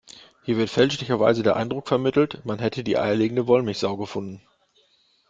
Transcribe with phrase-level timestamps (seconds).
[0.41, 4.41] Hier wird fälschlicherweise der Eindruck vermittelt, man hätte die eierlegende Wollmilchsau gefunden.